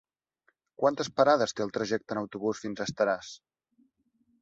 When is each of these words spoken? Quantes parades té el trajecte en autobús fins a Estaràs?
Quantes 0.83 1.11
parades 1.19 1.53
té 1.59 1.65
el 1.67 1.75
trajecte 1.77 2.17
en 2.19 2.23
autobús 2.25 2.65
fins 2.65 2.81
a 2.87 2.91
Estaràs? 2.91 3.33